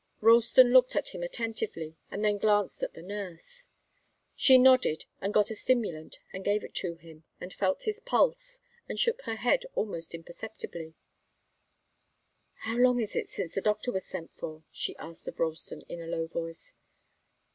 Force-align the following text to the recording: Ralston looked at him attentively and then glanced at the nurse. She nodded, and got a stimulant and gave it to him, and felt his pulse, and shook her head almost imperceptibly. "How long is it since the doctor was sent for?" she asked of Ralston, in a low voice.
Ralston 0.19 0.71
looked 0.73 0.95
at 0.95 1.09
him 1.09 1.21
attentively 1.21 1.95
and 2.09 2.25
then 2.25 2.39
glanced 2.39 2.81
at 2.81 2.95
the 2.95 3.03
nurse. 3.03 3.69
She 4.35 4.57
nodded, 4.57 5.05
and 5.21 5.31
got 5.31 5.51
a 5.51 5.53
stimulant 5.55 6.17
and 6.33 6.43
gave 6.43 6.63
it 6.63 6.73
to 6.77 6.95
him, 6.95 7.23
and 7.39 7.53
felt 7.53 7.83
his 7.83 7.99
pulse, 7.99 8.61
and 8.89 8.99
shook 8.99 9.21
her 9.25 9.35
head 9.35 9.63
almost 9.75 10.15
imperceptibly. 10.15 10.95
"How 12.61 12.77
long 12.77 12.99
is 12.99 13.15
it 13.15 13.29
since 13.29 13.53
the 13.53 13.61
doctor 13.61 13.91
was 13.91 14.03
sent 14.07 14.31
for?" 14.35 14.63
she 14.71 14.97
asked 14.97 15.27
of 15.27 15.39
Ralston, 15.39 15.81
in 15.81 16.01
a 16.01 16.07
low 16.07 16.25
voice. 16.25 16.73